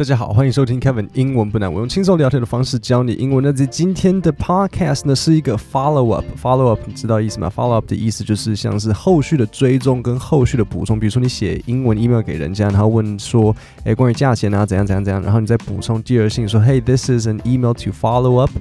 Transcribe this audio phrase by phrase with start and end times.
[0.00, 3.44] 大家好，欢迎收听 Kevin 英文不难，我用轻松聊天的方式教你英文。
[3.44, 10.98] 那在今天的 podcast 呢是一个 follow up，follow up 你知道意思吗？follow up 的意思就是像是后续的追踪跟后续的补充。
[10.98, 18.52] 比如说你写英文 email 给人家，然后问说，哎，关于价钱啊怎样怎样怎样，然后你再补充第二性说，Hey，this is an email to follow up。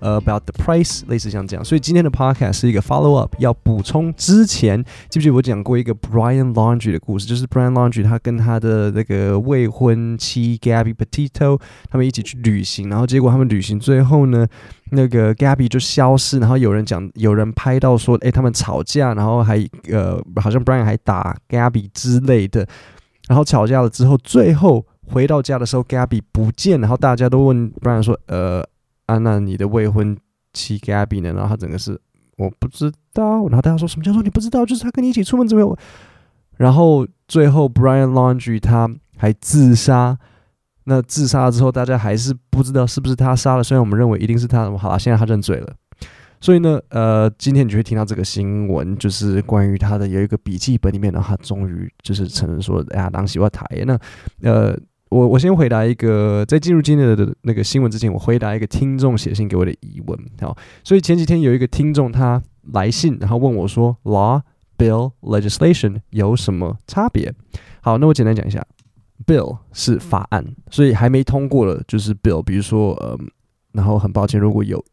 [0.00, 7.26] 呃 about the price，类似像这样，所以今天的 podcast 是一个 follow up，要补充之前，记不记得我讲过一个 Brian Laundry 的故事？
[7.26, 14.46] 就是 Brian Laundry 他跟他的那个未婚妻 Gabby Petito 他们一起去旅行，然后结果他们旅行最后呢，
[14.90, 19.58] 那个 Gabby 就消失，然后有人讲，有人拍到说，哎，他们吵架，然后还
[19.90, 22.66] 呃，好像 Brian 还打 Gabby 之类的，
[23.28, 28.66] 然后吵架了之后，最后回到家的时候，Gabby 不见，然后大家都问 Brian 说，呃。
[29.08, 30.16] 啊，那你的未婚
[30.52, 31.32] 妻 Gabby 呢？
[31.32, 31.98] 然后他整个是
[32.36, 34.64] 我不知道，然后大家说什么叫做你不知道？
[34.64, 35.76] 就是他跟你一起出门怎么样？
[36.58, 40.18] 然后最后 Brian Laundry 他还自杀。
[40.84, 43.62] 那自杀之后，大家还是不知道是不是他杀了。
[43.62, 45.74] 虽然我们认为一定是他，好了，现在他认罪了。
[46.40, 53.98] 所以呢，呃，今天你就会听到这个新闻，就是关于他的有一个笔记本里面，然后他终于就是承认说，哎呀，当喜欢台那
[54.42, 54.78] 呃。
[55.10, 60.18] 我我先回答一个，在进入今天的那个新闻之前，我回答一个听众写信给我的疑问。
[60.40, 62.42] 好，所以前几天有一个听众他
[62.72, 64.40] 来信，然后问我说，law
[64.76, 67.32] bill legislation 有什么差别？
[67.80, 68.64] 好，那我简单讲一下
[69.26, 72.42] ，bill 是法案，所以还没通过的就是 bill。
[72.42, 73.18] 比如说，呃，
[73.72, 74.84] 然后很抱歉，如果有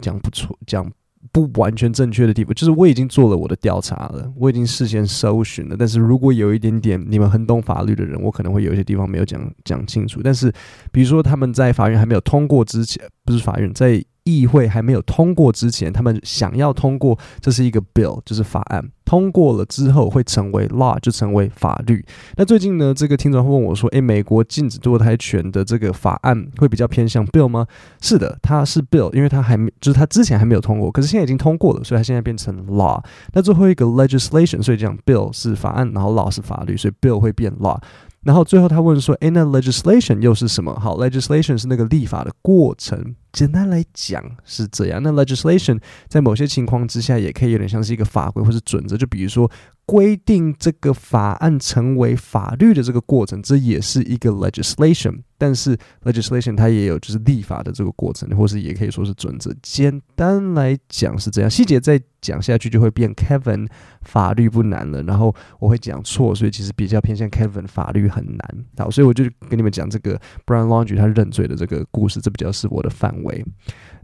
[0.00, 0.90] 讲不出讲。
[1.32, 5.76] 不完全正确的地方，就是我已经做了我的调查了，我已经事先搜寻了。
[5.78, 10.20] 但是如果有一点点你们很懂法律的人，我可能会有一些地方没有讲讲清楚。
[10.22, 10.52] 但是，
[10.90, 14.04] 比如说他们在法院还没有通过之前，不是法院在。
[14.24, 18.90] 议会还没有通过之前，他们想要通过，这是一个 bill，就是法案。
[19.04, 22.04] 通过了之后会成为 law，就成为法律。
[22.36, 27.66] 那最近呢，这个听众会问我说：“诶，美国禁止堕胎权的这个法案会比较偏向 bill 吗？”
[28.00, 33.02] 是的，它是 bill，因为它还没，就是它之前还没有通过，可是现在已经通过了，所以它现在变成 law。
[33.32, 37.76] 那最后一个 legislation，所以讲 bill 是法案，然后 law 是法律，所以 bill 会变 law。
[38.22, 43.16] 然后最后他问说：“哎，那 legislation 又是什么？”好，legislation 是那个立法的过程。
[43.32, 45.02] 简单来讲是这样。
[45.02, 48.96] 那 legislation 在某些情况之下也可以有点像是一个法规或是准则。
[48.96, 49.50] 就比如说。
[49.86, 55.22] 规定这个法案成为法律的这个过程，这也是一个 legislation。
[55.36, 59.52] 但是 legislation 它也有就是立法的这个过程，或是也可以说是准则。
[59.62, 63.66] 简单来讲是这样，细节再讲下去就会变 Kevin
[64.02, 65.02] 法律不难了。
[65.02, 68.64] 然后我会讲错，所以其实比较偏向 Kevin 法律很难。
[68.76, 70.16] 好，所以我就跟你们讲这个
[70.46, 73.44] Brian Laundry 他认罪的这个故事，这比较是我的范围。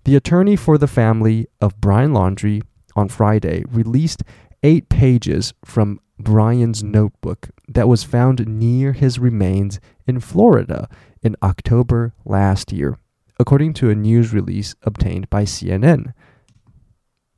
[0.04, 2.62] The attorney for the family of Brian Laundrie
[2.94, 4.22] on Friday released
[4.62, 10.88] eight pages from Brian's notebook that was found near his remains in Florida
[11.22, 12.98] in October last year,
[13.38, 16.12] according to a news release obtained by CNN.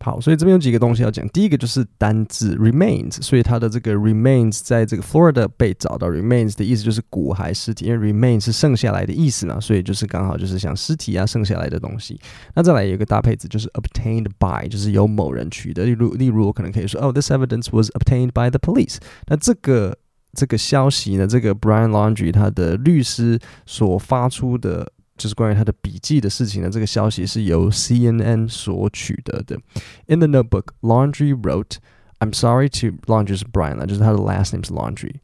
[0.01, 1.29] 好，所以这边有几个东西要讲。
[1.31, 6.09] 第一个就是单字 remains，所以它的这个 remains 在这个 Florida 被找到。
[6.09, 12.19] remains 的意思就是骨骸、尸体，因为 remains 是剩下来的意思嘛，所以就是刚好就是像尸体啊，剩下来的东西。
[12.55, 15.85] 那再来有一个搭配词就是 obtained by，就是由某人取得。
[15.85, 18.99] 例如，例如我可能可以说，哦，this evidence was obtained by the police。
[19.27, 19.99] 那这个
[20.33, 24.93] 这个消息呢，这个 Brian Laundry 他的律师所发出的。
[25.19, 29.59] 就是关于他的笔记的事情呢，这个消息是由 CNN 所取得的。
[30.07, 31.77] In the notebook, Laundrie wrote,
[32.21, 35.17] "I'm sorry to Laundrie's Brian 啦，就是他的 last name 是 Laundrie."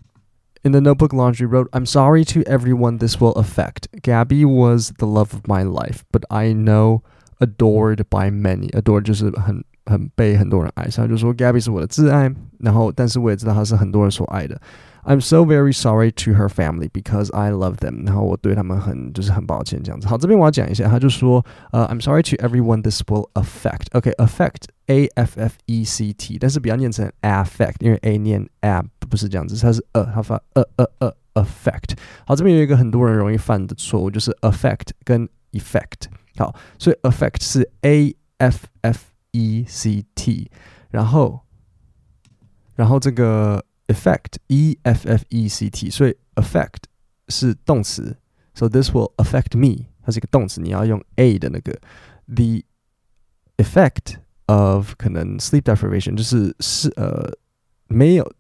[0.63, 3.89] In the notebook, Laundrie wrote, I'm sorry to everyone this will affect.
[4.03, 7.03] Gabby was the love of my life, but I know
[7.39, 8.71] adored by many.
[8.71, 14.59] Adored 就是很很被很多人爱上，就说 Gabby 是我的挚爱，然后但是我也知道她是很多人所爱的。
[15.04, 18.06] I'm so very sorry to her family because I love them。
[18.06, 20.08] 然后我对他们很就是很抱歉这样子。
[20.08, 28.48] 好，这边我要讲一下，他就说，呃，I'm sorry to everyone this will affect。OK，affect A F F E C T，但是不要念成 affect，因为 A 念
[28.60, 31.98] a 不是这样子，它是呃，它发呃呃呃 affect。
[32.28, 36.08] 好，这边有一个很多人容易犯的错误，就是 affect 跟 effect。
[36.38, 40.52] 好，所以 affect 是 A F F E C T，
[40.92, 41.40] 然后
[42.76, 43.64] 然后这个。
[43.88, 46.84] effect e f f e c t，所以 affect
[47.28, 48.18] 是动词，
[48.54, 51.80] so this will affect me，它是一个动词，你要用 a 的那个
[52.28, 52.64] the
[53.58, 54.16] effect
[54.46, 57.32] of 可能 sleep deprivation 就是是呃
[57.88, 58.34] 没有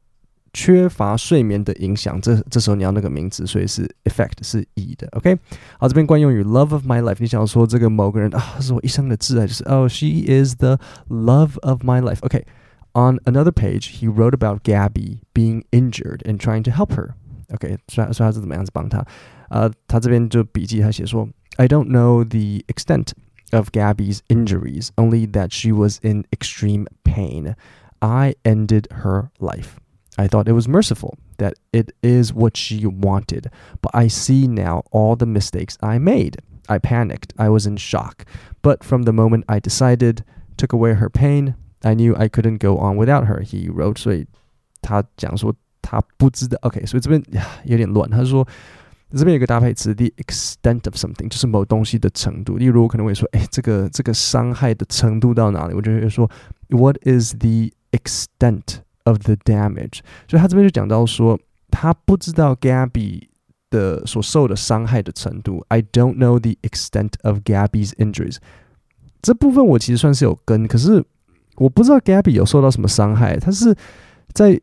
[0.53, 5.37] 缺乏睡眠的影响，这这时候你要那个名词，所以是 effect 是 e 的，OK。
[5.77, 12.45] 好，这边惯用语 love of my life，你想要说这个某个人啊是我一生的挚爱，就是 oh she is the love of my life，OK。
[12.93, 17.15] On another page, he wrote about Gabby being injured and trying to help her.
[17.53, 19.05] OK，所以所以他是怎么样子帮他？
[19.49, 21.27] 呃，他这边就笔记他写说，
[21.57, 23.13] I don't know the extent
[23.51, 27.55] of Gabby's injuries, only that she was in extreme pain.
[27.99, 29.77] I ended her life.
[30.17, 33.49] I thought it was merciful that it is what she wanted,
[33.81, 36.37] but I see now all the mistakes I made.
[36.67, 37.33] I panicked.
[37.37, 38.25] I was in shock.
[38.61, 40.23] But from the moment I decided,
[40.57, 43.41] took away her pain, I knew I couldn't go on without her.
[43.41, 43.97] He wrote.
[43.97, 44.25] 所以
[44.81, 46.57] 他讲说他不知道。
[46.61, 47.23] OK，所以这边
[47.63, 48.09] 有点乱。
[48.09, 48.47] 他说
[49.11, 52.57] 这边有个搭配词，the extent of something，就是某东西的程度。
[52.57, 55.73] 例如我可能会说，哎，这个这个伤害的程度到哪里？
[55.73, 56.29] 我就会说，
[56.67, 60.01] What is the extent of the damage？
[60.27, 61.39] 所以他这边就讲到说，
[61.71, 63.29] 他不知道 Gabby
[63.71, 65.65] 的所受的伤害的程度。
[65.69, 68.37] I don't know the extent of Gabby's injuries。
[69.23, 71.03] 这部分我其实算是有跟，可是
[71.56, 73.36] 我不知道 Gabby 有受到什么伤害。
[73.36, 73.74] 他是
[74.32, 74.60] 在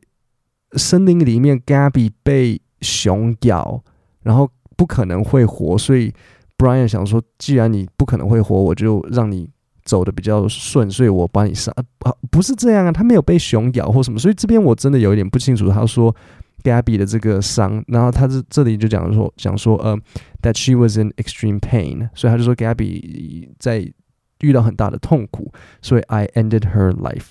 [0.74, 3.84] 森林里面，Gabby 被熊咬，
[4.24, 6.14] 然后不可能会活，所以
[6.58, 9.50] Brian 想说，既然你不可能会活，我就让你
[9.84, 11.72] 走的比较顺，所以我把你杀。
[12.00, 15.70] 啊，不是这样啊，他没有被熊咬或什么，所以这边我真的有一点不清楚。
[15.70, 16.16] 他说。
[16.64, 19.98] Gabby 的这个伤，然后他这这里就讲说讲说呃
[20.44, 23.92] ，that she was in extreme pain，所以他就说 Gabby 在
[24.41, 27.29] 遇到很大的痛苦，所以 I ended her life。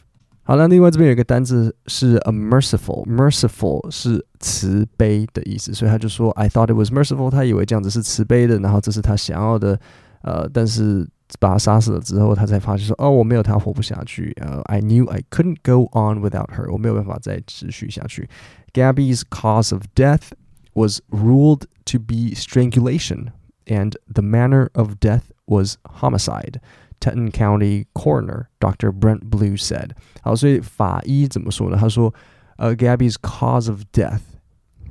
[0.47, 9.79] 好了，另外这边有一个单字是 a merciful，merciful 是慈悲的意思，所以他就说 I thought it was merciful，他以为这样子是慈悲的，然后这是他想要的，
[10.21, 11.07] 呃，但是
[11.39, 18.29] 把他杀死了之后，他才发现说哦，我没有他活不下去，呃，I knew I couldn't go on without her，我没有办法再持续下去。
[18.71, 20.29] Gabby's cause of death
[20.75, 23.31] was ruled to be strangulation,
[23.65, 26.59] and the manner of death was homicide.
[27.00, 28.92] Teton County coroner Dr.
[28.92, 29.90] Brent Blue said.
[30.22, 31.76] 好，所以法医怎么说呢？
[31.76, 32.14] 他说，
[32.56, 34.20] 呃、uh,，Gabby's cause of death。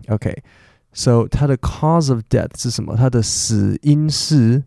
[0.07, 2.95] OK，so、okay, 他的 cause of death 是什么？
[2.97, 4.63] 他的死因是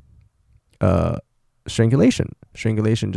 [0.78, 1.18] 呃
[1.66, 2.28] strangulation。
[2.54, 3.10] strangulation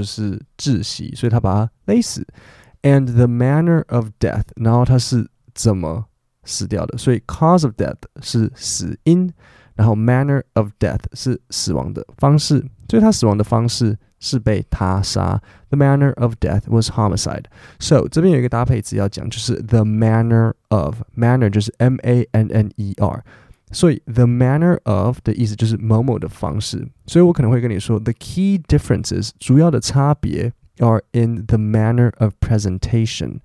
[2.81, 6.05] And the manner of death，然后他是怎么
[6.43, 6.97] 死掉的？
[6.97, 9.33] 所以 cause of death 是死因。
[9.74, 15.40] 然后 manner of death 是死亡的方式，所以他死亡的方式是被他杀。
[15.70, 17.44] The manner of death was homicide.
[17.78, 23.24] So 这边有一个搭配词要讲，就是 the manner of manner 就是 m a n n e r，
[23.70, 33.38] 所以 the manner of 的意思就是某某的方式，所以我可能会跟你说 the key differences 主要的差别 are in the manner of presentation。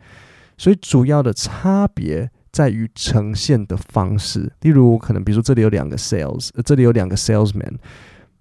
[0.58, 4.53] 所以主要的差别 在于呈现的方式。
[4.61, 7.77] 例如，可能比如说这里有两个 sales，、呃、这里有两个 salesman，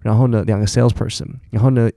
[0.00, 1.90] 然后呢，两个 salesperson，然后呢，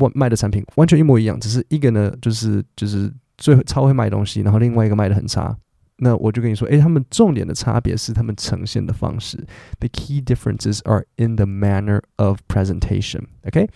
[0.00, 5.56] 我卖的产品完全一模一样，只是一个呢就是就是最超会卖东西，然后另外一个卖的很差。
[5.98, 9.38] 那我就跟你说，诶，他们重点的差别是他们呈现的方式。
[9.80, 13.28] The key differences are in the manner of presentation.
[13.46, 13.68] Okay,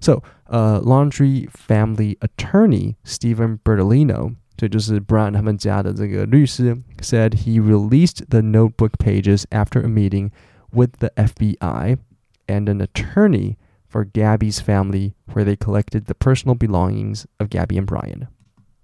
[0.00, 8.97] so uh, Laundrie family attorney Stephen Bertolino 这就是 Brown 他们家的这个律师 said he released the notebook
[8.97, 10.31] pages after a meeting
[10.71, 11.97] with the FBI
[12.47, 13.57] and an attorney
[13.87, 18.27] for Gabby's family where they collected the personal belongings of Gabby and Brian.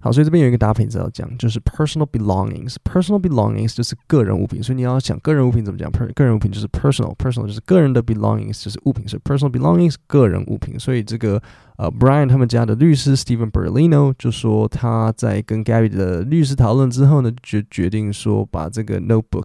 [0.03, 2.77] 好，所以这边有一个大品词要讲，就是 personal belongings。
[2.83, 10.81] personal belongings 就是个人物品，所以你要想个人物品怎么讲，个人物品就是 personal，personal 就是个人的 belongings，就是物品，所以 personal belongings 个人物品。
[10.81, 11.41] 所以这个
[11.77, 19.45] 呃 Brian 他们家的律师 Stephen Bertolino 就说他在跟 Gary 的律师讨论之后呢，决决定说把这个 notebook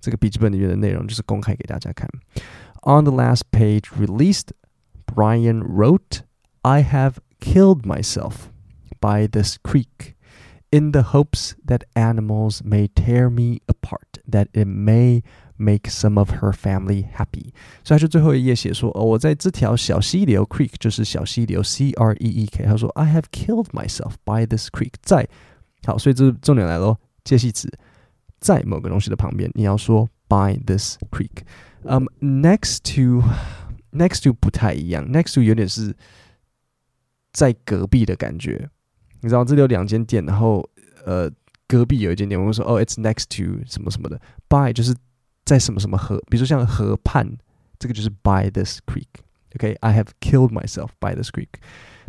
[0.00, 2.06] 这个笔记本里面的内容就是公开给大家看。
[2.82, 4.48] On the last page released,
[5.06, 6.20] Brian wrote,
[6.60, 8.50] "I have killed myself."
[9.03, 10.15] by this creek
[10.71, 15.23] in the hopes that animals may tear me apart, that it may
[15.57, 17.51] make some of her family happy。
[17.83, 24.93] 所以他就最后一页写说，哦，我在这条小溪流 creek 就是小溪流 C R E E K，他说 I have killed myself by this creek。
[25.01, 25.27] 在
[25.85, 27.71] 好，所以这重点来喽，介系词
[28.39, 31.43] 在某个东西的旁边，你要说 by this creek。
[31.83, 33.23] 嗯、um,，next to
[33.91, 35.95] next to 不太一样，next to 有点是
[37.31, 38.69] 在隔壁的感觉。
[39.24, 40.62] 你知道这里有两间店，然后
[41.06, 41.30] 呃
[41.66, 44.94] 隔壁有一间店，我会说哦，it's next to 什么什么的，by 就是
[45.46, 47.26] 在什么什么河，比如说像河畔，
[47.78, 49.06] 这个就是 by this creek。
[49.54, 51.48] OK，I have killed myself by this creek。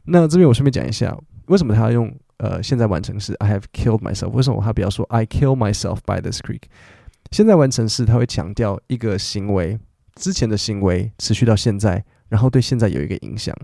[0.04, 4.32] 那这边我顺便讲一下，为什么他要用呃现在完成式 I have killed myself？
[4.32, 6.64] 为什么他不要说 I kill myself by this creek？
[7.32, 9.80] 现在完成式它会强调一个行为
[10.16, 13.56] 之前的行为持续到现在，然后对现在有一个影响，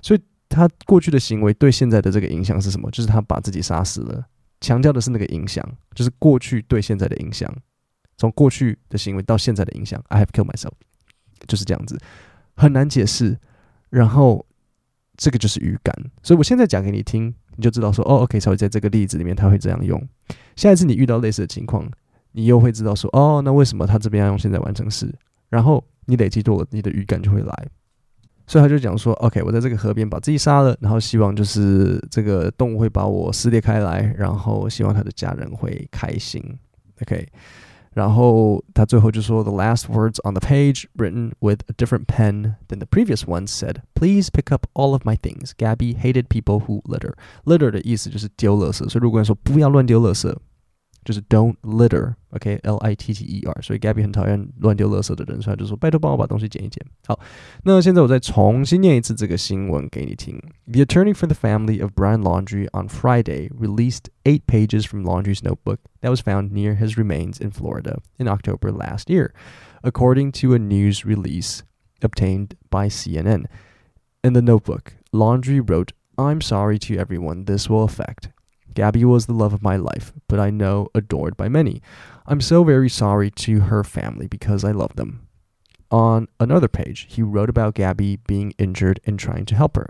[0.00, 0.20] 所以。
[0.56, 2.90] 他过去的行为对现在的这个影响是什么？
[2.90, 4.24] 就是他把自己杀死了。
[4.60, 5.62] 强调的是那个影响，
[5.94, 7.54] 就是过去对现在的影响。
[8.16, 10.02] 从过去的行为到现在的影响。
[10.08, 10.72] I have killed myself，
[11.46, 11.98] 就是这样子，
[12.56, 13.38] 很难解释。
[13.90, 14.44] 然后
[15.16, 20.02] 这个就是语感，所以我现在讲给你听，你就知道说，哦，OK，稍微在这个例子里面他会这样用。
[20.56, 21.86] 下一次你遇到类似的情况，
[22.32, 25.14] 你又会知道说，哦，那为什么他这边要用现在完成时？
[25.50, 27.68] 然后你累积多了，你的语感就会来。
[28.46, 36.40] 所以他就讲说，OK，我在这个河边把自己杀了，然后希望就是这个动物会把我撕裂开来，然后希望他的家人会开心。
[37.02, 37.26] OK，
[37.94, 43.78] 然后他最后就说，The last words on the page written with a different pen than the previous ones said,
[43.94, 47.14] "Please pick up all of my things." Gabby hated people who litter.
[47.44, 50.34] Litter 的意思就是丢垃圾，所以如果说不要乱丢垃圾。
[51.06, 52.84] 就是 don't litter，OK，L、okay?
[52.84, 56.84] I T T E R，所以 Gabby 很讨厌乱丢垃圾的人，所以他就说拜托帮我把东西捡一捡。
[57.06, 57.20] 好，
[57.62, 60.36] 那现在我再重新念一次这个新闻给你听。
[60.66, 65.78] The attorney for the family of Brian Laundrie on Friday released eight pages from Laundrie's notebook
[66.00, 69.32] that was found near his remains in Florida in October last year,
[69.84, 71.62] according to a news release
[72.02, 73.44] obtained by CNN.
[74.24, 78.30] In the notebook, Laundrie wrote, "I'm sorry to everyone this will affect."
[78.76, 81.80] Gabby was the love of my life, but I know adored by many.
[82.26, 85.26] I'm so very sorry to her family because I love them.
[85.90, 89.88] On another page, he wrote about Gabby being injured and trying to help her.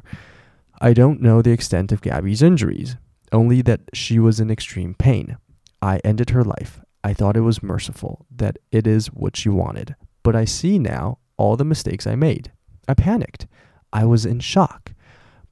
[0.81, 2.97] I don't know the extent of Gabby's injuries,
[3.33, 5.37] only that she was in extreme pain.
[5.83, 6.81] I ended her life.
[7.03, 9.97] I thought it was merciful, that it is what she wanted.
[10.23, 12.53] But I see now all the mistakes I made.
[12.87, 13.49] I panicked.
[13.93, 14.93] I was in shock.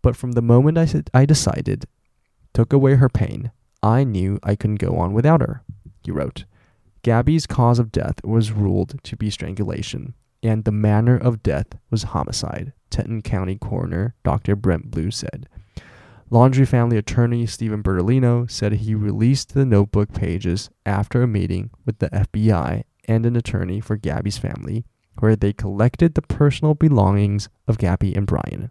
[0.03, 1.87] But from the moment I, said, I decided
[2.55, 3.51] took away her pain,
[3.83, 5.63] I knew I couldn't go on without her.
[6.03, 6.47] He wrote,
[7.03, 12.05] Gabby's cause of death was ruled to be strangulation, and the manner of death was
[12.05, 14.57] homicide, Teton County coroner Dr.
[14.57, 15.49] Brent Blue said.
[16.31, 21.99] Laundrie family attorney Stephen Bertolino said he released the notebook pages after a meeting with
[21.99, 24.85] the FBI and an attorney for Gabby's family,
[25.19, 28.71] where they collected the personal belongings of Gabby and Brian.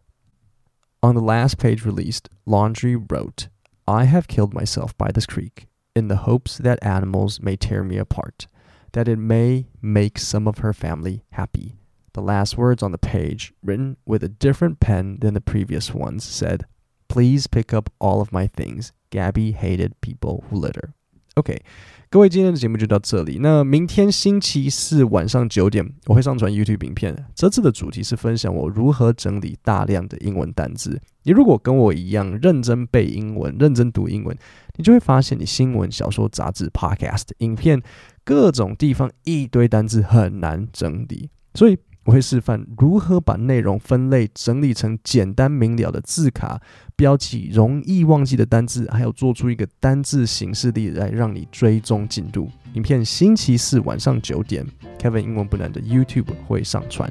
[1.04, 3.50] On the last page released, Laundrie wrote,
[3.87, 7.99] I have killed myself by this creek in the hopes that animals may tear me
[7.99, 8.47] apart,
[8.93, 11.77] that it may make some of her family happy.
[12.13, 16.25] The last words on the page, written with a different pen than the previous ones,
[16.25, 16.67] said,
[17.09, 18.93] Please pick up all of my things.
[19.11, 20.93] Gabby hated people who litter.
[21.37, 21.63] OK，
[22.11, 23.39] 各位，今天的节目就到这里。
[23.41, 27.27] 那明天星期四晚上九点，我会上传 YouTube 影片。
[27.35, 31.01] 这次的主题是分享我如何整理大量的英文单字。
[31.24, 34.38] 你如果跟我一样认真背英文、认真读英文，
[34.76, 37.82] 你就会发现，你新闻、小说、杂志、Podcast、影片
[38.24, 41.30] 各种地方一堆单字很难整理。
[41.54, 41.78] 所以。
[42.06, 46.62] 我会示范如何把内容分类整理成简单明了的字卡，
[46.98, 52.50] 标记容易忘记的单字，还有做出一个单字形式例来让你追踪进度。
[52.74, 54.68] 影片星期四晚上九点
[55.00, 57.10] ，Kevin 英文不难的 YouTube 会上传，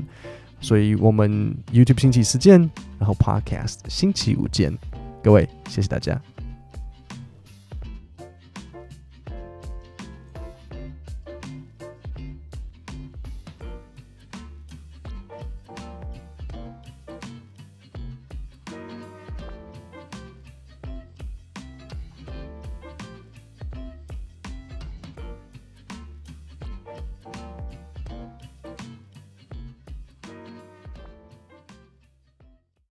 [0.62, 2.58] 所以我们 YouTube 星期四见，
[2.98, 4.72] 然后 Podcast 星期五见，
[5.22, 6.18] 各位，谢谢大家。